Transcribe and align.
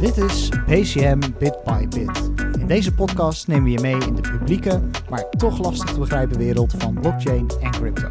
Dit 0.00 0.16
is 0.16 0.48
BCM 0.66 1.18
Bit 1.38 1.64
by 1.64 1.88
Bit. 1.88 2.30
In 2.60 2.66
deze 2.66 2.94
podcast 2.94 3.46
nemen 3.48 3.64
we 3.64 3.70
je 3.70 3.80
mee 3.80 4.06
in 4.06 4.14
de 4.14 4.20
publieke, 4.20 4.80
maar 5.10 5.28
toch 5.30 5.58
lastig 5.58 5.92
te 5.92 5.98
begrijpen 5.98 6.38
wereld 6.38 6.74
van 6.78 6.94
blockchain 6.94 7.50
en 7.62 7.70
crypto. 7.70 8.08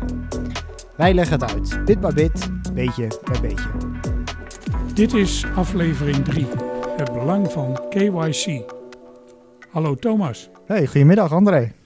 Wij 0.97 1.13
leggen 1.13 1.39
het 1.39 1.53
uit, 1.53 1.85
bit 1.85 1.99
by 1.99 2.13
bit, 2.13 2.49
beetje 2.73 3.07
bij 3.31 3.41
beetje. 3.41 3.69
Dit 4.93 5.13
is 5.13 5.45
aflevering 5.55 6.25
3. 6.25 6.47
Het 6.97 7.13
belang 7.13 7.51
van 7.51 7.79
KYC. 7.89 8.63
Hallo 9.69 9.95
Thomas. 9.95 10.49
Hey, 10.65 10.85
goedemiddag 10.85 11.31
André. 11.31 11.78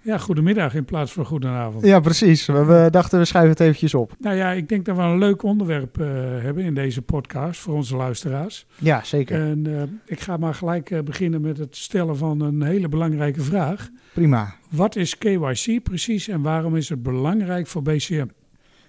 Ja, 0.00 0.18
goedemiddag 0.18 0.74
in 0.74 0.84
plaats 0.84 1.12
van 1.12 1.24
goedenavond. 1.24 1.84
Ja, 1.84 2.00
precies. 2.00 2.46
We, 2.46 2.64
we 2.64 2.88
dachten 2.90 3.18
we 3.18 3.24
schuiven 3.24 3.52
het 3.52 3.60
eventjes 3.60 3.94
op. 3.94 4.14
Nou 4.18 4.36
ja, 4.36 4.50
ik 4.50 4.68
denk 4.68 4.84
dat 4.84 4.96
we 4.96 5.02
een 5.02 5.18
leuk 5.18 5.42
onderwerp 5.42 6.00
eh, 6.00 6.06
hebben 6.42 6.64
in 6.64 6.74
deze 6.74 7.02
podcast 7.02 7.60
voor 7.60 7.74
onze 7.74 7.96
luisteraars. 7.96 8.66
Ja, 8.76 9.04
zeker. 9.04 9.40
En 9.40 9.66
eh, 9.66 9.82
ik 10.06 10.20
ga 10.20 10.36
maar 10.36 10.54
gelijk 10.54 10.90
eh, 10.90 11.00
beginnen 11.00 11.40
met 11.40 11.58
het 11.58 11.76
stellen 11.76 12.16
van 12.16 12.40
een 12.40 12.62
hele 12.62 12.88
belangrijke 12.88 13.40
vraag. 13.40 13.88
Prima. 14.12 14.54
Wat 14.70 14.96
is 14.96 15.18
KYC 15.18 15.82
precies 15.82 16.28
en 16.28 16.42
waarom 16.42 16.76
is 16.76 16.88
het 16.88 17.02
belangrijk 17.02 17.66
voor 17.66 17.82
BCM? 17.82 18.26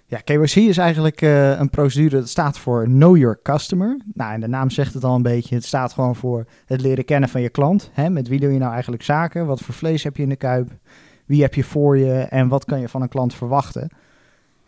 Ja, 0.10 0.18
KYC 0.18 0.56
is 0.56 0.78
eigenlijk 0.78 1.22
eh, 1.22 1.60
een 1.60 1.70
procedure 1.70 2.16
dat 2.16 2.30
staat 2.30 2.60
voor 2.60 2.84
Know 2.84 3.18
Your 3.18 3.40
Customer. 3.44 3.98
Nou, 4.14 4.34
en 4.34 4.40
de 4.40 4.48
naam 4.48 4.70
zegt 4.70 4.94
het 4.94 5.04
al 5.04 5.16
een 5.16 5.22
beetje. 5.22 5.56
Het 5.56 5.66
staat 5.66 5.94
gewoon 5.94 6.16
voor 6.16 6.46
het 6.66 6.82
leren 6.82 7.06
kennen 7.06 7.30
van 7.30 7.42
je 7.42 7.50
klant. 7.50 7.90
Hè? 7.94 8.10
Met 8.10 8.28
wie 8.28 8.40
doe 8.40 8.52
je 8.52 8.60
nou 8.60 8.72
eigenlijk 8.74 9.04
zaken? 9.04 9.46
Wat 9.46 9.62
voor 9.62 9.74
vlees 9.74 10.04
heb 10.04 10.18
je 10.18 10.24
in 10.24 10.30
de 10.30 10.36
kuip? 10.36 10.72
Wie 11.26 11.42
heb 11.42 11.54
je 11.54 11.64
voor 11.64 11.98
je? 11.98 12.14
En 12.14 12.48
wat 12.48 12.66
kan 12.66 12.80
je 12.80 12.90
van 12.90 13.02
een 13.02 13.10
klant 13.10 13.34
verwachten? 13.34 13.90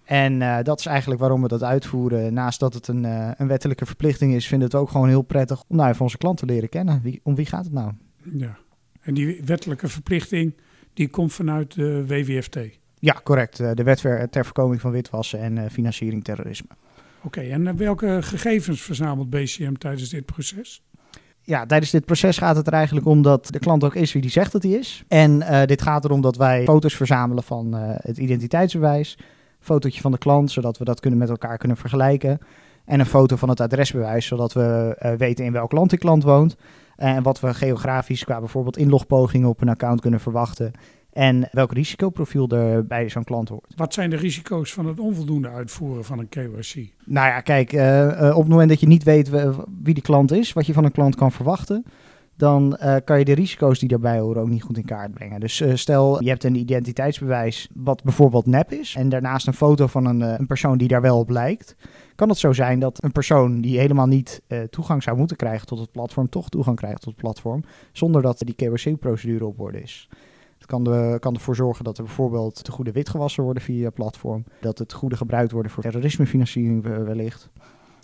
En 0.04 0.42
eh, 0.42 0.64
dat 0.64 0.80
is 0.80 0.86
eigenlijk 0.86 1.20
waarom 1.20 1.42
we 1.42 1.48
dat 1.48 1.64
uitvoeren. 1.64 2.34
Naast 2.34 2.60
dat 2.60 2.74
het 2.74 2.88
een, 2.88 3.06
eh, 3.06 3.32
een 3.38 3.48
wettelijke 3.48 3.86
verplichting 3.86 4.34
is, 4.34 4.48
vinden 4.48 4.70
we 4.70 4.74
het 4.74 4.84
ook 4.84 4.92
gewoon 4.92 5.08
heel 5.08 5.22
prettig 5.22 5.64
om 5.68 5.76
nou 5.76 5.90
even 5.90 6.02
onze 6.02 6.18
klant 6.18 6.38
te 6.38 6.46
leren 6.46 6.70
kennen. 6.70 7.02
Wie, 7.04 7.20
om 7.24 7.36
wie 7.36 7.46
gaat 7.46 7.64
het 7.64 7.74
nou? 7.74 7.92
Ja. 8.34 8.58
En 9.02 9.14
die 9.14 9.42
wettelijke 9.46 9.88
verplichting 9.88 10.54
die 10.94 11.10
komt 11.10 11.34
vanuit 11.34 11.76
de 11.76 12.06
WWFT. 12.08 12.58
Ja, 13.02 13.20
correct. 13.24 13.60
Eh, 13.60 13.72
de 13.74 13.84
wet 13.84 13.98
ter 14.32 14.46
voorkoming 14.46 14.82
van 14.82 14.92
witwassen 14.92 15.40
en 15.40 15.58
eh, 15.58 15.70
financiering 15.70 16.24
terrorisme. 16.24 16.70
Oké, 17.24 17.42
en 17.42 17.68
eh, 17.68 17.74
welke 17.74 18.18
gegevens 18.22 18.82
verzamelt 18.82 19.30
BCM 19.30 19.74
tijdens 19.74 20.10
dit 20.10 20.26
proces? 20.26 20.84
ja, 21.44 21.66
tijdens 21.66 21.92
dit 21.92 22.06
proces 22.06 22.38
gaat 22.38 22.56
het 22.56 22.68
er 22.68 22.74
eigenlijk 22.74 23.06
om 23.06 23.22
dat 23.22 23.48
de 23.48 23.60
klant 23.60 23.84
ook 23.84 23.96
is 23.96 24.14
wie 24.14 24.22
die 24.22 24.32
zegt 24.32 24.52
dat 24.52 24.64
hij 24.64 24.72
is. 24.72 25.04
En 25.08 25.40
dit 25.66 25.82
gaat 25.82 26.06
erom 26.06 26.22
dat 26.22 26.36
wij 26.36 26.64
foto's 26.64 26.96
verzamelen 26.96 27.44
van 27.44 27.74
het 27.74 28.18
identiteitsbewijs, 28.18 29.18
fotootje 29.60 30.02
van 30.02 30.12
de 30.12 30.18
klant, 30.18 30.52
zodat 30.52 30.78
we 30.78 30.84
dat 30.84 31.00
kunnen 31.00 31.20
met 31.20 31.30
elkaar 31.30 31.58
kunnen 31.58 31.78
vergelijken. 31.78 32.40
En 32.86 33.00
een 33.00 33.06
foto 33.06 33.36
van 33.36 33.50
het 33.50 33.60
adresbewijs, 33.60 34.26
zodat 34.26 34.54
we 34.54 34.96
weten 35.18 35.46
in 35.46 35.52
welk 35.52 35.72
land 35.72 35.90
die 35.90 36.00
klant 36.00 36.24
woont. 36.24 36.56
En 36.96 37.24
wat 37.24 37.40
we 37.40 37.54
geografisch 37.54 38.24
qua 38.24 38.40
bijvoorbeeld 38.40 38.78
inlogpogingen 38.78 39.50
op 39.50 39.62
een 39.62 39.70
account 39.70 40.02
kunnen 40.02 40.20
verwachten. 40.20 40.72
En 41.12 41.50
welk 41.52 41.74
risicoprofiel 41.74 42.48
er 42.50 42.86
bij 42.86 43.10
zo'n 43.10 43.24
klant 43.24 43.50
hoort. 43.50 43.74
Wat 43.76 43.94
zijn 43.94 44.10
de 44.10 44.16
risico's 44.16 44.74
van 44.74 44.86
het 44.86 45.00
onvoldoende 45.00 45.50
uitvoeren 45.50 46.04
van 46.06 46.20
een 46.20 46.30
KYC? 46.30 46.94
Nou 47.06 47.28
ja, 47.28 47.42
kijk, 47.42 47.74
eh, 47.74 48.28
eh, 48.28 48.36
op 48.36 48.42
het 48.42 48.52
moment 48.52 48.70
dat 48.70 48.80
je 48.80 48.88
niet 48.88 49.04
weet 49.04 49.30
we- 49.30 49.64
wie 49.84 49.94
de 49.94 50.02
klant 50.02 50.32
is, 50.32 50.54
wat 50.54 50.66
je 50.66 50.74
van 50.74 50.84
een 50.84 50.92
klant 50.92 51.16
kan 51.16 51.32
verwachten, 51.32 51.84
dan 52.36 52.76
eh, 52.78 52.96
kan 53.06 53.20
je 53.20 53.26
de 53.26 53.34
risico's 53.34 53.80
die 53.80 53.90
daarbij 53.90 54.20
horen 54.20 54.42
ook 54.42 54.50
niet 54.50 54.64
goed 54.64 54.78
in 54.78 54.86
kaart 54.86 55.14
brengen. 55.14 55.40
Dus 55.40 55.64
stel, 55.74 56.24
je 56.24 56.30
hebt 56.30 56.44
een 56.44 56.56
identiteitsbewijs 56.56 57.70
wat 57.74 58.04
bijvoorbeeld 58.04 58.46
nep 58.46 58.72
is, 58.72 58.96
en 58.96 59.10
daarnaast 59.10 59.48
een 59.48 59.54
foto 59.54 59.88
van 59.88 60.06
een, 60.06 60.22
een 60.22 60.48
persoon 60.48 60.78
die 60.78 60.88
daar 60.88 61.02
wel 61.02 61.20
op 61.20 61.30
lijkt, 61.30 61.76
kan 62.16 62.30
het 62.30 62.38
zo 62.38 62.54
zijn 62.54 62.80
dat 62.80 63.04
een 63.04 63.12
persoon 63.12 63.62
die 63.62 63.80
helemaal 63.80 64.08
niet 64.08 64.42
toegang 64.70 65.04
zou 65.04 65.18
moeten 65.18 65.38
krijgen 65.38 65.68
tot 65.68 65.80
het 65.80 65.92
platform, 65.92 66.30
toch 66.30 66.50
toegang 66.50 66.76
krijgt 66.78 67.02
tot 67.02 67.12
het 67.12 67.22
platform, 67.22 67.64
zonder 67.92 68.22
dat 68.22 68.40
die 68.40 68.56
KYC-procedure 68.56 69.46
op 69.46 69.60
orde 69.60 69.82
is. 69.82 70.10
Het 70.62 70.70
kan, 70.70 70.84
de, 70.84 71.18
kan 71.20 71.34
ervoor 71.34 71.56
zorgen 71.56 71.84
dat 71.84 71.98
er 71.98 72.04
bijvoorbeeld 72.04 72.64
te 72.64 72.72
goede 72.72 72.92
witgewassen 72.92 73.44
worden 73.44 73.64
via 73.64 73.86
het 73.86 73.94
platform. 73.94 74.44
Dat 74.60 74.78
het 74.78 74.94
goede 74.94 75.18
gebruikt 75.18 75.52
worden 75.52 75.72
voor 75.72 75.84
terrorismefinanciering 75.84 76.84
we- 76.84 77.04
wellicht. 77.04 77.50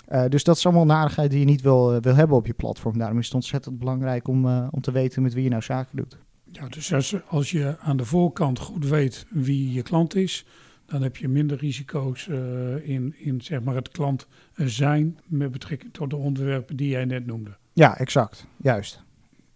Eh, 0.05 0.25
dus 0.29 0.43
dat 0.43 0.57
is 0.57 0.65
allemaal 0.65 0.85
narigheid 0.85 1.29
die 1.29 1.39
je 1.39 1.45
niet 1.45 1.61
wil, 1.61 1.93
eh, 1.93 2.01
wil 2.01 2.15
hebben 2.15 2.37
op 2.37 2.45
je 2.45 2.53
platform. 2.53 2.97
Daarom 2.97 3.17
is 3.19 3.25
het 3.25 3.33
ontzettend 3.35 3.79
belangrijk 3.79 4.27
om, 4.27 4.47
eh, 4.47 4.67
om 4.71 4.81
te 4.81 4.91
weten 4.91 5.21
met 5.21 5.33
wie 5.33 5.43
je 5.43 5.49
nou 5.49 5.61
zaken 5.61 5.97
doet. 5.97 6.17
Ja, 6.51 6.67
dus 6.67 6.93
als, 6.93 7.15
als 7.27 7.51
je 7.51 7.75
aan 7.79 7.97
de 7.97 8.05
voorkant 8.05 8.59
goed 8.59 8.87
weet 8.87 9.25
wie 9.29 9.73
je 9.73 9.81
klant 9.81 10.15
is, 10.15 10.45
dan 10.85 11.01
heb 11.01 11.17
je 11.17 11.27
minder 11.27 11.57
risico's 11.57 12.27
eh, 12.27 12.89
in, 12.89 13.15
in 13.17 13.41
zeg 13.41 13.61
maar 13.63 13.75
het 13.75 13.89
klant 13.89 14.27
zijn 14.55 15.19
met 15.25 15.51
betrekking 15.51 15.93
tot 15.93 16.09
de 16.09 16.15
onderwerpen 16.15 16.75
die 16.75 16.89
jij 16.89 17.05
net 17.05 17.25
noemde. 17.25 17.51
Ja, 17.73 17.97
exact. 17.97 18.45
Juist. 18.57 19.03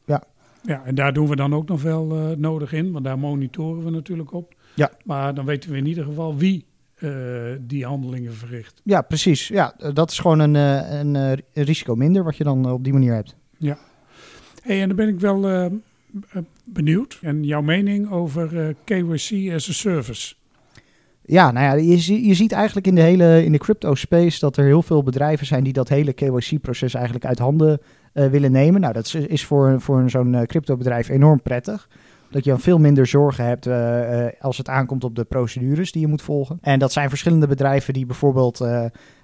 Ja, 0.06 0.24
en 0.64 0.96
daar 0.96 1.14
doen 1.14 1.28
we 1.28 1.36
dan 1.36 1.54
ook 1.54 1.68
nog 1.68 1.82
wel 1.82 2.12
eh, 2.12 2.38
nodig 2.38 2.74
in, 2.74 2.92
want 2.92 3.06
daar 3.06 3.20
monitoren 3.20 3.84
we 3.84 3.90
natuurlijk 3.90 4.34
op. 4.34 4.56
Ja. 4.76 4.92
Maar 5.04 5.34
dan 5.34 5.46
weten 5.46 5.72
we 5.72 5.78
in 5.78 5.86
ieder 5.86 6.04
geval 6.04 6.38
wie 6.38 6.66
eh, 6.96 7.10
die 7.60 7.86
handelingen 7.86 8.34
verricht. 8.34 8.82
Ja, 8.84 9.02
precies. 9.02 9.48
Ja, 9.48 9.74
eh, 9.78 9.94
dat 9.94 10.12
is 10.12 10.20
gewoon 10.20 10.40
een, 10.40 10.54
een, 10.54 11.16
een 11.16 11.44
risico 11.54 11.96
minder 11.96 12.24
wat 12.24 12.38
je 12.38 12.44
dan 12.44 12.72
op 12.72 12.84
die 12.84 12.94
manier 12.94 13.14
hebt. 13.14 13.36
Hey, 14.62 14.82
en 14.82 14.88
dan 14.88 14.98
ben 14.98 15.08
ik 15.08 15.20
wel 15.20 15.72
benieuwd. 16.64 17.20
En 17.22 17.44
jouw 17.44 17.62
mening 17.62 18.12
over 18.12 18.76
KYC 18.84 19.54
as 19.54 19.70
a 19.70 19.74
service. 19.74 20.36
Ja, 21.32 21.52
nou 21.52 21.66
ja, 21.66 21.74
je, 21.94 22.28
je 22.28 22.34
ziet 22.34 22.52
eigenlijk 22.52 22.88
in 22.88 22.96
de 22.96 23.02
hele 23.02 23.44
in 23.44 23.52
de 23.52 23.58
crypto 23.58 23.96
space 23.96 24.40
dat 24.40 24.58
er 24.58 24.66
heel 24.66 24.82
veel 24.82 25.04
bedrijven 25.04 25.46
zijn 25.46 25.64
die 25.64 25.74
dat 25.74 25.90
hele 25.90 26.14
KYC-proces 26.14 26.94
eigenlijk 26.94 27.26
uit 27.26 27.40
handen 27.40 27.82
eh, 28.14 28.28
willen 28.28 28.52
nemen. 28.52 28.82
Nou, 28.82 28.94
dat 28.94 29.06
is, 29.06 29.14
is 29.16 29.46
voor, 29.46 29.82
voor 29.82 30.10
zo'n 30.10 30.36
eh, 30.36 30.42
cryptobedrijf 30.42 31.10
enorm 31.10 31.42
prettig. 31.42 31.90
Dat 32.32 32.44
je 32.44 32.50
dan 32.50 32.60
veel 32.60 32.78
minder 32.78 33.08
zorgen 33.08 33.46
hebt 33.46 33.68
eh, 33.68 34.26
als 34.42 34.58
het 34.58 34.70
aankomt 34.70 35.04
op 35.04 35.16
de 35.16 35.24
procedures 35.24 35.92
die 35.92 36.02
je 36.02 36.08
moet 36.08 36.22
volgen. 36.22 36.58
En 36.62 36.80
dat 36.80 36.92
zijn 36.92 37.10
verschillende 37.10 37.48
bedrijven 37.48 37.94
die 37.94 38.06
bijvoorbeeld 38.06 38.60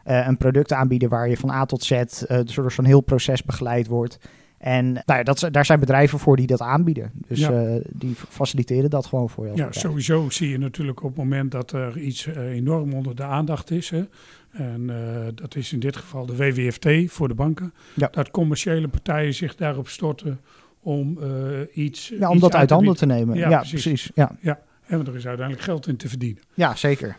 een 0.03 0.37
product 0.37 0.73
aanbieden 0.73 1.09
waar 1.09 1.29
je 1.29 1.37
van 1.37 1.49
A 1.49 1.65
tot 1.65 1.83
Z 1.83 2.01
soort 2.43 2.73
zo'n 2.73 2.85
heel 2.85 3.01
proces 3.01 3.43
begeleid 3.43 3.87
wordt. 3.87 4.19
En 4.57 4.91
nou 4.93 5.03
ja, 5.05 5.23
dat, 5.23 5.47
daar 5.51 5.65
zijn 5.65 5.79
bedrijven 5.79 6.19
voor 6.19 6.35
die 6.35 6.47
dat 6.47 6.61
aanbieden. 6.61 7.11
Dus 7.27 7.39
Ja. 7.39 7.51
eh, 7.51 7.81
die 7.89 8.15
faciliteren 8.29 8.89
dat 8.89 9.05
gewoon 9.05 9.29
voor 9.29 9.43
je. 9.43 9.49
Ja, 9.49 9.55
bedrijf. 9.55 9.75
sowieso 9.75 10.29
zie 10.29 10.49
je 10.49 10.57
natuurlijk 10.57 11.03
op 11.03 11.09
het 11.09 11.17
moment 11.17 11.51
dat 11.51 11.71
er 11.71 11.97
iets 11.99 12.25
eh, 12.27 12.43
enorm 12.51 12.93
onder 12.93 13.15
de 13.15 13.23
aandacht 13.23 13.71
is. 13.71 13.89
Hè, 13.89 14.03
en 14.51 14.89
eh, 14.89 15.25
dat 15.35 15.55
is 15.55 15.73
in 15.73 15.79
dit 15.79 15.95
geval 15.95 16.25
de 16.25 16.35
WWFT 16.35 16.87
voor 17.11 17.27
de 17.27 17.33
banken. 17.33 17.73
Ja. 17.93 18.07
Dat 18.11 18.31
commerciële 18.31 18.87
partijen 18.87 19.33
zich 19.33 19.55
daarop 19.55 19.87
storten 19.87 20.39
om 20.79 21.19
iets. 21.73 22.13
Ja, 22.19 22.27
om 22.27 22.33
iets 22.33 22.41
dat 22.41 22.55
uit 22.55 22.69
handen 22.69 22.95
te 22.95 23.05
nemen. 23.05 23.37
Ja, 23.37 23.49
Ja, 23.49 23.57
precies. 23.57 23.81
precies. 23.81 24.11
Ja. 24.15 24.59
Hè, 24.81 24.95
want 24.95 25.07
er 25.07 25.15
is 25.15 25.27
uiteindelijk 25.27 25.65
geld 25.65 25.87
in 25.87 25.97
te 25.97 26.09
verdienen. 26.09 26.43
ja, 26.53 26.75
zeker. 26.75 27.17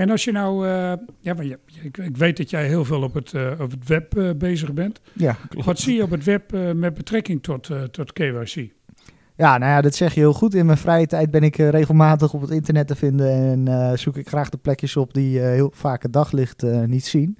En 0.00 0.10
als 0.10 0.24
je 0.24 0.32
nou, 0.32 0.68
eh, 0.68 0.92
ja, 1.20 1.34
maar 1.34 1.44
je, 1.44 1.58
ik, 1.82 1.98
ik 1.98 2.16
weet 2.16 2.36
dat 2.36 2.50
jij 2.50 2.66
heel 2.66 2.84
veel 2.84 3.02
op 3.02 3.14
het, 3.14 3.34
eh, 3.34 3.50
op 3.60 3.70
het 3.70 3.86
web 3.86 4.16
eh, 4.16 4.30
bezig 4.36 4.72
bent. 4.72 5.00
Ja, 5.12 5.36
klopt. 5.48 5.66
Wat 5.66 5.78
zie 5.78 5.96
je 5.96 6.02
op 6.02 6.10
het 6.10 6.24
web 6.24 6.52
met 6.74 6.94
betrekking 6.94 7.42
tot, 7.42 7.70
tot 7.90 8.12
KYC? 8.12 8.72
Ja, 9.36 9.58
nou 9.58 9.70
ja, 9.72 9.80
dat 9.80 9.94
zeg 9.94 10.14
je 10.14 10.20
heel 10.20 10.32
goed. 10.32 10.54
In 10.54 10.66
mijn 10.66 10.78
vrije 10.78 11.06
tijd 11.06 11.30
ben 11.30 11.42
ik 11.42 11.56
regelmatig 11.56 12.34
op 12.34 12.40
het 12.40 12.50
internet 12.50 12.86
te 12.86 12.96
vinden 12.96 13.30
en 13.68 13.98
zoek 13.98 14.16
ik 14.16 14.28
graag 14.28 14.48
de 14.48 14.56
plekjes 14.56 14.96
op 14.96 15.14
die 15.14 15.38
heel 15.38 15.70
vaak 15.74 16.02
het 16.02 16.12
daglicht 16.12 16.62
niet 16.86 17.06
zien. 17.06 17.38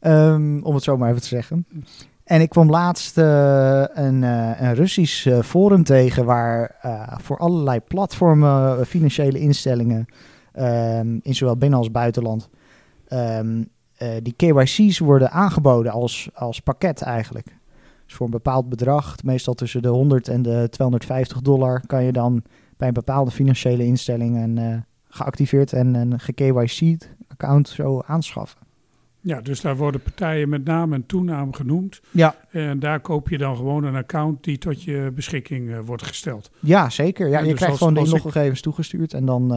Ehm, 0.00 0.60
om 0.62 0.74
het 0.74 0.84
zo 0.84 0.96
maar 0.96 1.08
even 1.08 1.22
te 1.22 1.28
zeggen. 1.28 1.66
En 2.24 2.40
ik 2.40 2.48
kwam 2.48 2.70
laatst 2.70 3.16
een, 3.16 4.22
een 4.22 4.74
Russisch 4.74 5.28
forum 5.42 5.84
tegen 5.84 6.24
waar 6.24 6.76
voor 7.20 7.38
allerlei 7.38 7.80
platformen, 7.80 8.86
financiële 8.86 9.38
instellingen, 9.38 10.06
ehm, 10.52 11.18
in 11.22 11.34
zowel 11.34 11.56
binnen 11.56 11.78
als 11.78 11.90
buitenland, 11.90 12.48
ehm, 13.08 13.62
eh, 13.96 14.08
die 14.22 14.34
KYC's 14.36 14.98
worden 14.98 15.30
aangeboden 15.30 15.92
als, 15.92 16.28
als 16.34 16.60
pakket 16.60 17.02
eigenlijk. 17.02 17.46
Dus 18.06 18.14
voor 18.14 18.26
een 18.26 18.32
bepaald 18.32 18.68
bedrag, 18.68 19.16
meestal 19.24 19.54
tussen 19.54 19.82
de 19.82 19.88
100 19.88 20.28
en 20.28 20.42
de 20.42 20.66
250 20.70 21.40
dollar, 21.40 21.82
kan 21.86 22.04
je 22.04 22.12
dan 22.12 22.42
bij 22.76 22.88
een 22.88 22.94
bepaalde 22.94 23.30
financiële 23.30 23.84
instelling 23.84 24.36
een 24.36 24.58
eh, 24.58 24.76
geactiveerd 25.08 25.72
en 25.72 25.94
een 25.94 26.20
ge-KYC'd 26.20 27.10
account 27.28 27.68
zo 27.68 28.02
aanschaffen. 28.06 28.60
Ja, 29.20 29.40
dus 29.40 29.60
daar 29.60 29.76
worden 29.76 30.02
partijen 30.02 30.48
met 30.48 30.64
naam 30.64 30.92
en 30.92 31.06
toenaam 31.06 31.52
genoemd. 31.54 32.00
Ja, 32.10 32.34
En 32.50 32.78
daar 32.78 33.00
koop 33.00 33.28
je 33.28 33.38
dan 33.38 33.56
gewoon 33.56 33.84
een 33.84 33.94
account 33.96 34.44
die 34.44 34.58
tot 34.58 34.82
je 34.82 35.10
beschikking 35.14 35.70
eh, 35.70 35.78
wordt 35.84 36.02
gesteld. 36.06 36.50
ja 36.60 36.90
zeker. 36.90 37.28
Ja, 37.28 37.38
je 37.38 37.44
dus 37.44 37.54
krijgt 37.54 37.68
als- 37.70 37.78
gewoon 37.78 37.94
de 37.94 38.00
ik- 38.00 38.06
inloggegevens 38.06 38.60
toegestuurd 38.60 39.14
en 39.14 39.24
dan 39.24 39.52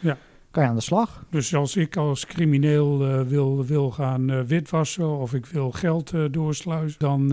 Ja. 0.00 0.16
Kan 0.58 0.66
je 0.66 0.72
aan 0.72 0.78
de 0.78 0.86
slag. 0.86 1.24
Dus 1.30 1.54
als 1.54 1.76
ik 1.76 1.96
als 1.96 2.26
crimineel 2.26 3.06
eh, 3.06 3.20
wil, 3.20 3.64
wil 3.64 3.90
gaan 3.90 4.30
eh, 4.30 4.40
witwassen 4.40 5.18
of 5.18 5.34
ik 5.34 5.46
wil 5.46 5.70
geld 5.70 6.12
eh, 6.12 6.24
doorsluizen, 6.30 6.98
dan, 6.98 7.28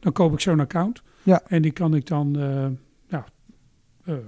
dan 0.00 0.12
koop 0.12 0.32
ik 0.32 0.40
zo'n 0.40 0.60
account. 0.60 1.02
Ja. 1.22 1.42
En 1.46 1.62
die 1.62 1.72
kan 1.72 1.94
ik 1.94 2.06
dan 2.06 2.36
ja, 3.08 3.24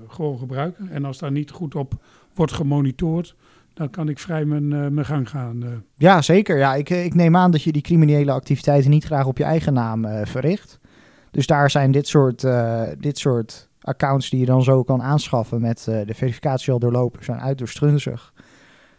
gewoon 0.09 0.39
gebruiken. 0.39 0.89
En 0.91 1.05
als 1.05 1.19
daar 1.19 1.33
niet 1.33 1.51
goed 1.51 1.75
op 1.75 1.95
wordt 2.35 2.53
gemonitord, 2.53 3.35
dan 3.75 3.91
kan 3.91 4.09
ik 4.09 4.19
vrij 4.19 4.45
mijn, 4.45 4.69
mijn 4.69 5.07
gang 5.07 5.31
gaan. 5.31 5.85
Ja, 5.95 6.23
zeker. 6.23 6.59
Ja, 6.59 6.75
ik, 6.75 6.91
ik 6.91 7.15
neem 7.15 7.37
aan 7.37 7.51
dat 7.51 7.63
je 7.63 7.73
die 7.73 7.83
criminele 7.83 8.33
activiteiten 8.33 8.91
niet 8.91 9.05
graag 9.05 9.27
op 9.27 9.39
je 9.39 9.45
eigen 9.45 9.73
naam 9.73 10.07
verricht. 10.27 10.79
Dus 11.31 11.47
daar 11.47 11.71
zijn 11.71 11.91
dit 11.91 12.09
soort, 12.09 12.47
dit 12.99 13.19
soort 13.19 13.68
accounts 13.89 14.31
die 14.31 14.41
je 14.41 14.47
dan 14.47 14.63
zo 14.63 14.83
kan 14.83 15.03
aanschaffen 15.03 15.61
met 15.61 15.87
eh, 15.89 16.07
de 16.07 16.15
verificatie 16.15 16.73
al 16.73 16.79
doorlopen, 16.79 17.25
zijn 17.25 17.41
uiterst 17.41 17.79
gunstig. 17.79 18.33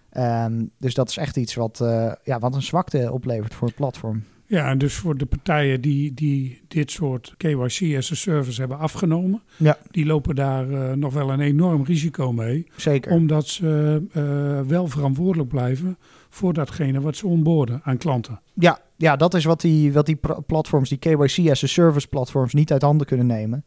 Ehm, 0.10 0.66
dus 0.78 0.94
dat 0.94 1.10
is 1.10 1.18
echt 1.18 1.38
iets 1.38 1.56
wat, 1.56 1.80
eh, 1.82 2.12
ja, 2.24 2.40
wat 2.40 2.56
een 2.56 2.62
zwakte 2.62 3.12
oplevert 3.12 3.54
voor 3.54 3.68
het 3.68 3.76
platform. 3.76 4.24
Ja, 4.46 4.70
en 4.70 4.78
dus 4.78 4.94
voor 4.94 5.18
de 5.18 5.26
partijen 5.26 5.82
die, 5.82 6.14
die 6.14 6.62
dit 6.68 6.92
soort 6.92 7.34
KYC 7.38 7.96
as 7.98 8.12
a 8.12 8.16
service 8.16 8.60
hebben 8.60 8.78
afgenomen, 8.78 9.42
Ja. 9.58 9.78
die 9.92 10.06
lopen 10.06 10.36
daar 10.36 10.70
eh, 10.70 10.94
nog 10.96 11.14
wel 11.14 11.32
een 11.32 11.40
enorm 11.40 11.84
risico 11.84 12.32
mee. 12.34 12.68
Zeker. 12.76 13.12
Omdat 13.12 13.48
ze 13.48 14.64
wel 14.68 14.88
verantwoordelijk 14.88 15.50
blijven 15.50 15.98
voor 16.30 16.54
datgene 16.54 17.02
wat 17.02 17.16
ze 17.16 17.28
onboorden 17.28 17.82
aan 17.84 17.98
klanten. 17.98 18.42
Ja, 18.54 18.80
ja, 18.96 19.16
dat 19.16 19.34
is 19.34 19.44
wat 19.44 19.62
die, 19.62 19.94
wat 19.94 20.06
die 20.06 20.20
platforms, 20.46 20.90
die 20.90 20.98
KYC 20.98 21.50
as 21.50 21.64
a 21.64 21.68
service 21.68 22.08
platforms, 22.08 22.54
niet 22.54 22.72
uit 22.72 22.82
handen 22.82 23.08
kunnen 23.08 23.26
nemen. 23.26 23.66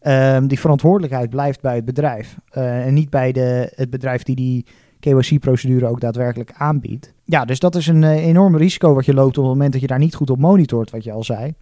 Ehm, 0.00 0.46
die 0.46 0.60
verantwoordelijkheid 0.60 1.30
blijft 1.30 1.60
bij 1.60 1.74
het 1.74 1.84
bedrijf. 1.84 2.36
eh, 2.50 2.86
en 2.86 2.94
niet 2.94 3.10
bij 3.10 3.32
de, 3.32 3.72
het 3.74 3.90
bedrijf 3.90 4.22
die 4.22 4.36
die 4.36 4.66
KYC-procedure 5.00 5.86
ook 5.86 6.00
daadwerkelijk 6.00 6.52
aanbiedt. 6.56 7.12
Ja, 7.24 7.44
dus 7.44 7.58
dat 7.58 7.74
is 7.74 7.86
een 7.86 8.04
eh, 8.04 8.26
enorm 8.26 8.56
risico 8.56 8.94
wat 8.94 9.04
je 9.04 9.14
loopt 9.14 9.38
op 9.38 9.44
het 9.44 9.52
moment 9.52 9.72
dat 9.72 9.80
je 9.80 9.86
daar 9.86 9.98
niet 9.98 10.14
goed 10.14 10.30
op 10.30 10.38
monitort, 10.38 10.90
wat 10.90 11.04
je 11.04 11.12
al 11.12 11.24
zei. 11.24 11.54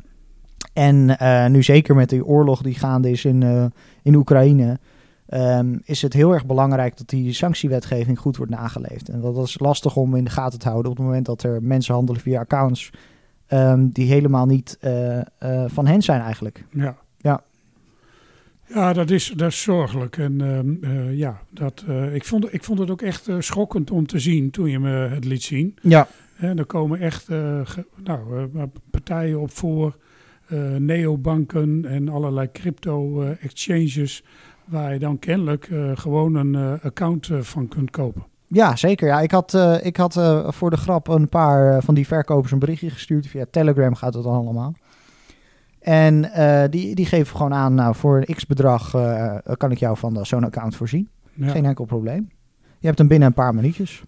En 0.72 1.18
eh, 1.18 1.46
nu 1.46 1.62
zeker 1.62 1.94
met 1.94 2.08
die 2.08 2.24
oorlog 2.24 2.62
die 2.62 2.74
gaande 2.74 3.10
is 3.10 3.24
in, 3.24 3.72
in 4.02 4.14
Oekraïne, 4.14 4.78
ehm, 5.26 5.78
is 5.84 6.02
het 6.02 6.12
heel 6.12 6.32
erg 6.32 6.46
belangrijk 6.46 6.96
dat 6.96 7.08
die 7.08 7.32
sanctiewetgeving 7.32 8.18
goed 8.18 8.36
wordt 8.36 8.52
nageleefd. 8.52 9.08
En 9.08 9.20
dat 9.20 9.36
is 9.36 9.58
lastig 9.58 9.96
om 9.96 10.14
in 10.14 10.24
de 10.24 10.30
gaten 10.30 10.58
te 10.58 10.68
houden 10.68 10.90
op 10.90 10.96
het 10.96 11.06
moment 11.06 11.26
dat 11.26 11.42
er 11.42 11.62
mensen 11.62 11.94
handelen 11.94 12.20
via 12.20 12.40
accounts 12.40 12.90
ehm, 13.46 13.88
die 13.88 14.08
helemaal 14.08 14.46
niet 14.46 14.78
van 15.66 15.86
hen 15.86 16.02
zijn 16.02 16.20
eigenlijk. 16.20 16.64
Ja. 16.70 16.96
Ja. 17.18 17.42
Ja, 18.74 18.92
dat 18.92 19.10
is, 19.10 19.32
dat 19.36 19.48
is 19.50 19.62
zorgelijk. 19.62 20.16
En 20.16 20.40
ehm, 20.40 20.92
eh, 20.92 21.16
ja, 21.16 21.40
dat, 21.50 21.84
eh, 21.88 22.14
ik, 22.14 22.24
vond, 22.24 22.52
ik 22.54 22.64
vond 22.64 22.78
het 22.78 22.90
ook 22.90 23.02
echt 23.02 23.28
eh, 23.28 23.36
schokkend 23.38 23.90
om 23.90 24.06
te 24.06 24.18
zien 24.18 24.50
toen 24.50 24.70
je 24.70 24.78
me 24.78 24.90
het 24.90 25.24
liet 25.24 25.42
zien. 25.42 25.76
Ja, 25.82 26.06
Hè, 26.34 26.54
er 26.58 26.66
komen 26.66 27.00
echt 27.00 27.24
ge- 27.64 27.86
nou, 28.04 28.48
partijen 28.90 29.40
op 29.40 29.50
voor, 29.50 29.96
neobanken 30.78 31.84
en 31.84 32.08
allerlei 32.08 32.48
crypto-exchanges, 32.52 34.22
waar 34.64 34.92
je 34.92 34.98
dan 34.98 35.18
kennelijk 35.18 35.68
gewoon 35.94 36.34
een 36.34 36.80
account 36.82 37.28
van 37.40 37.68
kunt 37.68 37.90
kopen. 37.90 38.24
ja 38.46 38.76
zeker. 38.76 39.08
Ja, 39.08 39.20
ik 39.20 39.30
had, 39.30 39.54
ik 39.82 39.96
had 39.96 40.12
voor 40.48 40.70
de 40.70 40.76
grap 40.76 41.08
een 41.08 41.28
paar 41.28 41.82
van 41.82 41.94
die 41.94 42.06
verkopers 42.06 42.52
een 42.52 42.58
berichtje 42.58 42.90
gestuurd. 42.90 43.26
Via 43.26 43.44
Telegram 43.50 43.94
gaat 43.94 44.14
het 44.14 44.22
dan 44.22 44.34
allemaal. 44.34 44.74
En 45.80 46.32
eh, 46.32 46.70
die, 46.70 46.94
die 46.94 47.06
geven 47.06 47.36
gewoon 47.36 47.54
aan, 47.54 47.74
nou 47.74 47.94
voor 47.94 48.24
een 48.26 48.34
x-bedrag 48.34 48.94
eh, 48.94 49.36
kan 49.56 49.70
ik 49.70 49.78
jou 49.78 49.96
van 49.96 50.26
zo'n 50.26 50.44
account 50.44 50.76
voorzien. 50.76 51.08
Ja. 51.34 51.48
Geen 51.48 51.64
enkel 51.64 51.84
probleem. 51.84 52.28
Je 52.78 52.86
hebt 52.86 52.98
hem 52.98 53.08
binnen 53.08 53.28
een 53.28 53.34
paar 53.34 53.54
minuutjes. 53.54 54.02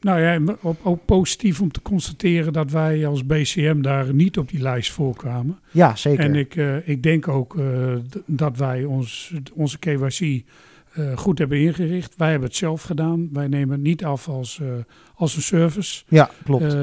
Nou 0.00 0.20
ja, 0.20 0.56
ook, 0.82 1.04
positief 1.04 1.60
om 1.60 1.72
te 1.72 1.82
constateren 1.82 2.52
dat 2.52 2.70
wij 2.70 3.06
als 3.06 3.26
BCM 3.26 3.80
daar 3.80 4.14
niet 4.14 4.38
op 4.38 4.48
die 4.48 4.60
lijst 4.60 4.92
voorkwamen. 4.92 5.58
Ja, 5.70 5.96
zeker. 5.96 6.24
En 6.24 6.34
ik, 6.34 6.56
eh, 6.56 6.88
ik 6.88 7.02
denk 7.02 7.28
ook 7.28 7.56
dat 8.26 8.56
wij 8.56 8.84
ons, 8.84 9.34
onze 9.54 9.78
KYC 9.78 10.44
goed 11.14 11.38
hebben 11.38 11.60
ingericht. 11.60 12.16
Wij 12.16 12.30
hebben 12.30 12.48
het 12.48 12.56
zelf 12.56 12.82
gedaan. 12.82 13.28
Wij 13.32 13.48
nemen 13.48 13.74
het 13.74 13.84
niet 13.84 14.04
af 14.04 14.28
als, 14.28 14.60
als 15.14 15.36
een 15.36 15.42
service. 15.42 16.04
ja, 16.08 16.30
klopt. 16.44 16.76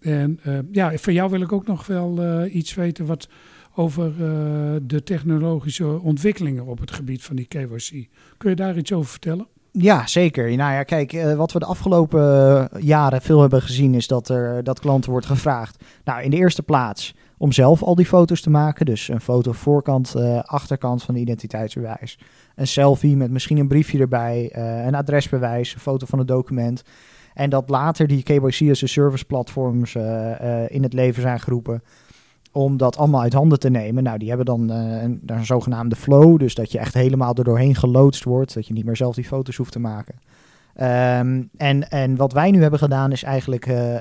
En 0.00 0.40
ja, 0.72 0.96
van 0.96 1.12
jou 1.12 1.30
wil 1.30 1.40
ik 1.40 1.52
ook 1.52 1.66
nog 1.66 1.86
wel 1.86 2.44
iets 2.46 2.74
weten 2.74 3.06
wat 3.06 3.28
over 3.76 4.06
eh, 4.06 4.76
de 4.82 5.02
technologische 5.02 6.00
ontwikkelingen 6.00 6.66
op 6.66 6.78
het 6.78 6.90
gebied 6.90 7.22
van 7.22 7.36
die 7.36 7.46
KYC. 7.46 8.08
Kun 8.36 8.50
je 8.50 8.56
daar 8.56 8.76
iets 8.76 8.92
over 8.92 9.10
vertellen? 9.10 9.46
Ja, 9.72 10.06
zeker. 10.06 10.56
Nou 10.56 10.72
ja, 10.72 10.82
kijk, 10.82 11.12
eh, 11.12 11.34
wat 11.34 11.52
we 11.52 11.58
de 11.58 11.64
afgelopen 11.64 12.20
eh, 12.22 12.82
jaren 12.82 13.22
veel 13.22 13.40
hebben 13.40 13.62
gezien 13.62 13.94
is 13.94 14.06
dat 14.06 14.28
er 14.28 14.64
dat 14.64 14.80
klanten 14.80 15.10
wordt 15.10 15.26
gevraagd. 15.26 15.84
Nou, 16.04 16.22
in 16.22 16.30
de 16.30 16.36
eerste 16.36 16.62
plaats 16.62 17.14
om 17.38 17.52
zelf 17.52 17.82
al 17.82 17.94
die 17.94 18.06
foto's 18.06 18.40
te 18.40 18.50
maken. 18.50 18.86
Dus 18.86 19.08
een 19.08 19.20
foto 19.20 19.52
voorkant, 19.52 20.14
achterkant 20.42 21.02
van 21.02 21.14
de 21.14 21.20
identiteitsbewijs. 21.20 22.18
Een 22.54 22.66
selfie 22.66 23.16
met 23.16 23.30
misschien 23.30 23.58
een 23.58 23.68
briefje 23.68 23.98
erbij, 23.98 24.56
een 24.86 24.94
adresbewijs, 24.94 25.74
een 25.74 25.80
foto 25.80 26.06
van 26.06 26.18
het 26.18 26.28
document. 26.28 26.82
En 27.34 27.50
dat 27.50 27.68
later 27.68 28.06
die 28.06 28.22
KYC 28.22 28.70
as 28.70 28.82
a 28.82 28.86
service 28.86 29.24
platforms 29.24 29.94
in 30.68 30.82
het 30.82 30.92
leven 30.92 31.22
zijn 31.22 31.40
geroepen 31.40 31.82
om 32.56 32.76
dat 32.76 32.96
allemaal 32.96 33.20
uit 33.20 33.32
handen 33.32 33.58
te 33.58 33.70
nemen. 33.70 34.02
Nou, 34.02 34.18
die 34.18 34.28
hebben 34.28 34.46
dan 34.46 34.70
eh, 34.70 35.02
een, 35.02 35.46
zogenaamde 35.46 35.96
flow, 35.96 36.38
dus 36.38 36.54
dat 36.54 36.72
je 36.72 36.78
echt 36.78 36.94
helemaal 36.94 37.34
er 37.34 37.44
doorheen 37.44 37.74
geloodst 37.74 38.24
wordt, 38.24 38.54
dat 38.54 38.66
je 38.66 38.72
niet 38.72 38.84
meer 38.84 38.96
zelf 38.96 39.14
die 39.14 39.24
foto's 39.24 39.56
hoeft 39.56 39.72
te 39.72 39.78
maken. 39.78 40.14
Ehm, 40.74 41.42
en, 41.56 41.88
en 41.90 42.16
wat 42.16 42.32
wij 42.32 42.50
nu 42.50 42.62
hebben 42.62 42.78
gedaan 42.78 43.12
is 43.12 43.22
eigenlijk 43.22 43.66
eh, 43.66 43.96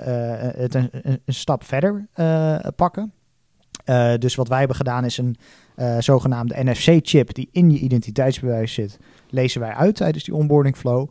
eh, 0.47 0.55
het 0.55 0.73
een, 0.75 0.89
een- 0.91 1.19
stap 1.25 1.63
verder 1.63 2.07
pakken. 2.75 3.11
Dus 4.19 4.35
wat 4.35 4.47
wij 4.47 4.59
hebben 4.59 4.75
gedaan 4.75 5.05
is 5.05 5.17
een 5.17 5.37
zogenaamde 5.99 6.63
NFC-chip 6.63 7.33
die 7.33 7.49
in 7.51 7.71
je 7.71 7.79
identiteitsbewijs 7.79 8.73
zit, 8.73 8.97
lezen 9.29 9.61
wij 9.61 9.73
uit 9.73 9.95
tijdens 9.95 10.23
die 10.23 10.35
onboarding 10.35 10.77
flow. 10.77 11.09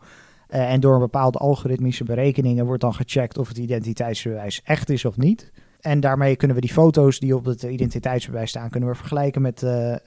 En 0.49 0.81
door 0.81 0.94
een 0.94 1.00
bepaalde 1.00 1.38
algoritmische 1.38 2.05
berekeningen 2.05 2.67
wordt 2.67 2.81
dan 2.81 2.94
gecheckt 2.94 3.38
of 3.38 3.49
het 3.49 3.58
identiteitsbewijs 3.58 4.61
echt 4.64 4.91
is 4.91 5.05
of 5.05 5.17
niet. 5.17 5.52
En 5.84 6.00
daarmee 6.00 6.36
kunnen 6.36 6.56
we 6.56 6.62
die 6.62 6.72
foto's 6.72 7.19
die 7.19 7.36
op 7.36 7.44
het 7.44 7.62
identiteitsbewijs 7.62 8.50
staan, 8.50 8.70
kunnen 8.70 8.88
we 8.88 8.94
vergelijken 8.94 9.42
met 9.42 9.62
eh, 9.62 9.92
eh, 9.92 10.00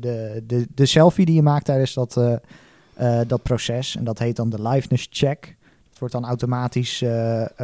de, 0.00 0.42
de, 0.46 0.66
de 0.74 0.86
selfie 0.86 1.26
die 1.26 1.34
je 1.34 1.42
maakt 1.42 1.64
tijdens 1.64 1.94
dat, 1.94 2.16
eh, 2.16 3.20
dat 3.26 3.42
proces. 3.42 3.96
En 3.96 4.04
dat 4.04 4.18
heet 4.18 4.36
dan 4.36 4.50
de 4.50 4.68
liveness 4.68 5.08
check. 5.10 5.56
Dat 5.90 5.98
wordt 5.98 6.14
dan 6.14 6.24
automatisch 6.24 7.04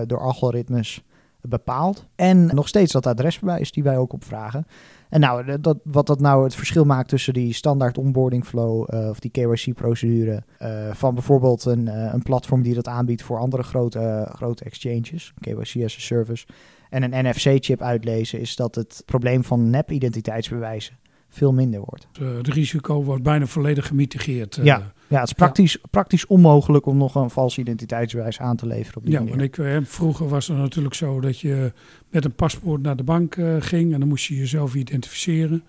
door 0.06 0.20
algoritmes 0.20 1.02
bepaald. 1.40 2.04
En 2.14 2.46
nog 2.46 2.68
steeds 2.68 2.92
dat 2.92 3.06
adresbewijs 3.06 3.72
die 3.72 3.82
wij 3.82 3.96
ook 3.96 4.12
opvragen. 4.12 4.66
En 5.08 5.20
nou, 5.20 5.44
dat- 5.44 5.62
dat, 5.62 5.78
wat 5.84 6.06
dat 6.06 6.20
nou 6.20 6.44
het 6.44 6.54
verschil 6.54 6.84
maakt 6.84 7.08
tussen 7.08 7.32
die 7.32 7.52
standaard 7.52 7.98
onboarding 7.98 8.46
flow 8.46 8.94
eh, 8.94 9.08
of 9.08 9.20
die 9.20 9.30
KYC-procedure 9.30 10.42
eh, 10.58 10.90
van 10.92 11.14
bijvoorbeeld 11.14 11.64
een, 11.64 11.88
eh, 11.88 12.12
een 12.12 12.22
platform 12.22 12.62
die 12.62 12.74
dat 12.74 12.88
aanbiedt 12.88 13.22
voor 13.22 13.38
andere 13.38 13.62
grote, 13.62 14.28
grote 14.34 14.64
exchanges, 14.64 15.32
KYC 15.40 15.84
as 15.84 15.96
a 15.96 16.00
service, 16.00 16.46
en 16.90 17.02
een 17.02 17.24
NFC-chip 17.28 17.82
uitlezen, 17.82 18.40
is 18.40 18.56
dat 18.56 18.74
het 18.74 19.02
probleem 19.06 19.44
van 19.44 19.70
nep-identiteitsbewijzen 19.70 20.98
veel 21.28 21.52
minder 21.52 21.80
wordt. 21.80 22.08
Eh, 22.20 22.36
het 22.36 22.48
risico 22.48 23.02
wordt 23.04 23.22
bijna 23.22 23.46
volledig 23.46 23.86
gemitigeerd. 23.86 24.56
eh. 24.56 24.64
Ja. 24.64 24.92
Ja, 25.08 25.18
het 25.20 25.26
is 25.28 25.32
praktisch, 25.32 25.78
praktisch 25.90 26.26
onmogelijk 26.26 26.86
om 26.86 26.96
nog 26.96 27.14
een 27.14 27.30
vals 27.30 27.58
identiteitsbewijs 27.58 28.40
aan 28.40 28.56
te 28.56 28.66
leveren 28.66 28.96
op 28.96 29.02
die 29.02 29.12
Ja, 29.12 29.18
manier. 29.18 29.36
want 29.36 29.46
ik, 29.48 29.58
eh, 29.58 29.76
vroeger 29.82 30.28
was 30.28 30.46
het 30.46 30.56
natuurlijk 30.56 30.94
zo 30.94 31.20
dat 31.20 31.40
je 31.40 31.72
met 32.10 32.24
een 32.24 32.34
paspoort 32.34 32.82
naar 32.82 32.96
de 32.96 33.02
bank 33.02 33.36
ging 33.58 33.92
en 33.92 33.98
dan 34.00 34.08
moest 34.08 34.24
je 34.26 34.36
jezelf 34.36 34.74
identificeren. 34.74 35.62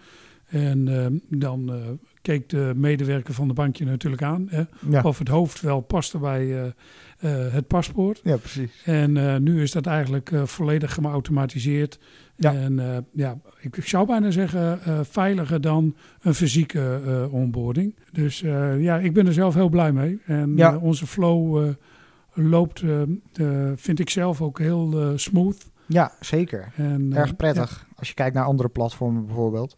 En 0.46 1.22
dan 1.30 1.72
keek 2.22 2.50
de 2.50 2.74
medewerker 2.76 3.34
van 3.34 3.48
de 3.48 3.54
bank 3.54 3.76
je 3.76 3.86
natuurlijk 3.86 4.22
aan. 4.24 4.48
Hè, 4.50 4.64
ja. 4.90 5.02
Of 5.02 5.20
het 5.20 5.28
hoofd 5.28 5.62
wel 5.62 5.82
paste 5.82 6.18
bij 6.18 6.42
eh, 6.42 6.66
eh, 7.20 7.54
het 7.54 7.68
paspoort. 7.68 8.22
ja, 8.24 8.38
precies. 8.38 8.82
En 8.86 9.18
eh, 9.18 9.36
nu 9.36 9.62
is 9.62 9.72
dat 9.72 9.86
eigenlijk 9.86 10.32
volledig 10.44 10.94
geautomatiseerd. 10.94 12.00
Ja. 12.36 12.54
En 12.54 13.06
ja, 13.12 13.38
ik, 13.60 13.78
ik 13.78 13.88
zou 13.88 14.08
bijna 14.08 14.32
zeggen 14.32 14.80
veiliger 15.06 15.62
dan 15.62 15.96
een 16.22 16.34
fysieke 16.34 17.28
onboarding. 17.32 17.96
Dus 18.12 18.40
ja, 18.80 18.98
ik 18.98 19.14
ben 19.14 19.28
er 19.28 19.34
zelf 19.34 19.54
heel 19.54 19.70
blij 19.70 19.92
mee. 19.92 20.20
En 20.26 20.54
Ja. 20.56 20.78
onze 20.78 21.08
flow 21.08 21.72
loopt, 22.34 22.84
vind 23.76 24.00
ik 24.00 24.10
zelf 24.10 24.42
ook 24.42 24.60
heel 24.60 25.14
smooth. 25.16 25.70
Ja, 25.86 26.12
zeker. 26.20 26.72
En, 26.76 27.12
Erg 27.14 27.36
prettig. 27.36 27.88
Als 27.96 28.08
je 28.08 28.14
kijkt 28.14 28.36
naar 28.36 28.46
andere 28.46 28.70
platformen 28.70 29.26
bijvoorbeeld. 29.26 29.78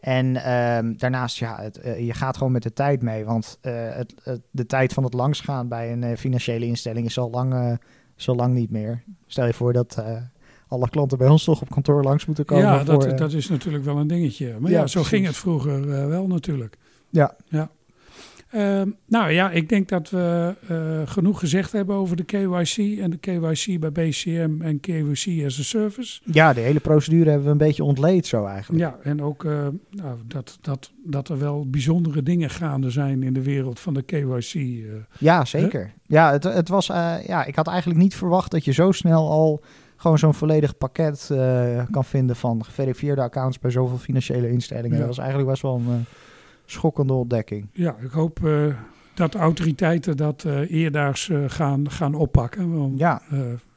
En 0.00 0.36
ehm, 0.36 0.92
daarnaast, 0.96 1.38
ja, 1.38 1.56
het, 1.60 1.78
eh, 1.78 2.06
je 2.06 2.14
gaat 2.14 2.36
gewoon 2.36 2.52
met 2.52 2.62
de 2.62 2.72
tijd 2.72 3.02
mee. 3.02 3.24
Want 3.24 3.58
eh, 3.60 3.72
het, 3.90 4.14
het- 4.22 4.40
de 4.50 4.66
tijd 4.66 4.92
van 4.92 5.04
het 5.04 5.14
langsgaan 5.14 5.68
bij 5.68 5.92
een 5.92 6.02
eh, 6.02 6.16
financiële 6.16 6.66
instelling 6.66 7.06
is 7.06 7.18
al 7.18 7.30
lang, 7.30 7.78
al 8.26 8.34
lang 8.36 8.54
niet 8.54 8.70
meer. 8.70 9.02
Stel 9.26 9.46
je 9.46 9.52
voor 9.54 9.72
dat 9.72 10.02
alle 10.68 10.88
klanten 10.88 11.18
bij 11.18 11.28
ons 11.28 11.44
toch 11.44 11.60
op 11.60 11.70
kantoor 11.70 12.02
langs 12.02 12.26
moeten 12.26 12.44
komen. 12.44 12.64
ja 12.64 12.84
dat, 12.84 13.04
voor, 13.04 13.16
dat 13.16 13.32
is 13.32 13.48
natuurlijk 13.48 13.84
wel 13.84 13.96
een 13.96 14.06
dingetje. 14.06 14.56
Maar 14.58 14.70
Ja, 14.70 14.78
ja, 14.80 14.86
zo 14.86 14.92
precies. 15.00 15.08
ging 15.08 15.26
het 15.26 15.36
vroeger 15.36 16.08
wel 16.08 16.26
natuurlijk. 16.26 16.76
Ja. 17.10 17.36
ja. 17.46 17.70
Ehm, 18.50 18.88
nou 19.06 19.30
ja, 19.30 19.50
ik 19.50 19.68
denk 19.68 19.88
dat 19.88 20.10
we 20.10 20.54
eh, 20.68 20.76
genoeg 21.12 21.38
gezegd 21.38 21.72
hebben 21.72 21.96
over 21.96 22.16
de 22.16 22.24
KYC 22.24 22.98
en 22.98 23.10
de 23.10 23.16
KYC 23.16 23.80
bij 23.80 23.92
BCM 23.92 24.50
en 24.60 24.80
KYC 24.80 25.44
as 25.44 25.58
a 25.58 25.62
service. 25.62 26.20
Ja, 26.24 26.52
de 26.52 26.60
hele 26.60 26.80
procedure 26.80 27.28
hebben 27.28 27.46
we 27.46 27.52
een 27.52 27.58
beetje 27.58 27.84
ontleed 27.84 28.26
zo 28.26 28.44
eigenlijk. 28.44 28.82
Ja, 28.82 28.96
en 29.02 29.22
ook 29.22 29.44
uh, 29.44 29.66
nou, 29.90 30.18
dat, 30.26 30.58
dat, 30.60 30.90
dat 31.04 31.28
er 31.28 31.38
wel 31.38 31.70
bijzondere 31.70 32.22
dingen 32.22 32.50
gaande 32.50 32.90
zijn 32.90 33.22
in 33.22 33.32
de 33.32 33.42
wereld 33.42 33.80
van 33.80 33.94
de 33.94 34.02
KYC. 34.02 34.54
Uh, 34.54 34.92
ja, 35.18 35.44
zeker. 35.44 35.80
Hè? 35.80 35.90
Ja, 36.06 36.32
het, 36.32 36.44
het 36.44 36.68
was, 36.68 36.86
ja, 37.26 37.44
ik 37.44 37.56
had 37.56 37.66
eigenlijk 37.66 38.00
niet 38.00 38.14
verwacht 38.14 38.50
dat 38.50 38.64
je 38.64 38.72
zo 38.72 38.92
snel 38.92 39.30
al 39.30 39.62
gewoon 39.96 40.18
zo'n 40.18 40.34
volledig 40.34 40.78
pakket 40.78 41.30
kan 41.90 42.04
vinden 42.04 42.36
van 42.36 42.64
geverifieerde 42.64 43.22
accounts 43.22 43.58
bij 43.58 43.70
zoveel 43.70 43.98
financiële 43.98 44.50
instellingen. 44.50 44.92
Ja. 44.92 44.98
Dat 44.98 45.08
was 45.08 45.18
eigenlijk 45.18 45.48
best 45.50 45.62
wel 45.62 45.74
een 45.74 46.04
schokkende 46.70 47.12
ontdekking. 47.12 47.66
Ja, 47.72 47.96
ik 48.00 48.10
hoop 48.10 48.40
uh, 48.44 48.74
dat 49.14 49.32
de 49.32 49.38
autoriteiten 49.38 50.16
dat 50.16 50.44
uh, 50.46 50.70
eerdaags 50.70 51.28
uh, 51.28 51.44
gaan, 51.46 51.90
gaan 51.90 52.14
oppakken. 52.14 52.78
Want, 52.78 52.98
ja. 52.98 53.22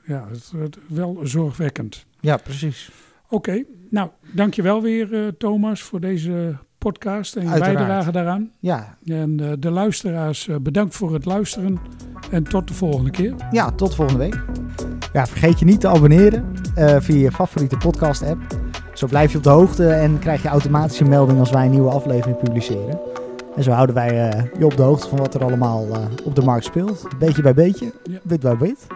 ja, 0.05 0.27
het 0.27 0.37
is 0.37 0.53
wel 0.87 1.19
zorgwekkend. 1.23 2.05
Ja, 2.19 2.37
precies. 2.37 2.91
Oké, 3.25 3.35
okay. 3.35 3.65
nou, 3.89 4.09
dankjewel 4.33 4.81
weer 4.81 5.37
Thomas 5.37 5.81
voor 5.81 5.99
deze 5.99 6.57
podcast 6.77 7.35
en 7.35 7.43
je 7.49 7.59
bijdrage 7.59 8.11
daaraan. 8.11 8.51
Ja. 8.59 8.97
En 9.05 9.37
de 9.59 9.71
luisteraars, 9.71 10.49
bedankt 10.61 10.95
voor 10.95 11.13
het 11.13 11.25
luisteren 11.25 11.79
en 12.31 12.43
tot 12.43 12.67
de 12.67 12.73
volgende 12.73 13.11
keer. 13.11 13.35
Ja, 13.51 13.71
tot 13.71 13.95
volgende 13.95 14.19
week. 14.19 14.43
Ja, 15.13 15.27
vergeet 15.27 15.59
je 15.59 15.65
niet 15.65 15.79
te 15.79 15.87
abonneren 15.87 16.53
via 16.75 17.17
je 17.17 17.31
favoriete 17.31 17.77
podcast 17.77 18.23
app. 18.23 18.60
Zo 19.01 19.07
blijf 19.07 19.31
je 19.31 19.37
op 19.37 19.43
de 19.43 19.49
hoogte 19.49 19.87
en 19.87 20.19
krijg 20.19 20.41
je 20.41 20.47
automatische 20.47 21.03
melding 21.03 21.39
als 21.39 21.51
wij 21.51 21.65
een 21.65 21.71
nieuwe 21.71 21.91
aflevering 21.91 22.37
publiceren. 22.37 22.99
En 23.55 23.63
zo 23.63 23.71
houden 23.71 23.95
wij 23.95 24.35
uh, 24.35 24.43
je 24.57 24.65
op 24.65 24.77
de 24.77 24.83
hoogte 24.83 25.07
van 25.07 25.17
wat 25.17 25.33
er 25.33 25.43
allemaal 25.43 25.87
uh, 25.87 25.97
op 26.23 26.35
de 26.35 26.41
markt 26.41 26.65
speelt. 26.65 27.07
Beetje 27.19 27.41
bij 27.41 27.53
beetje, 27.53 27.93
bit 28.23 28.39
bij 28.39 28.57
bit. 28.57 28.87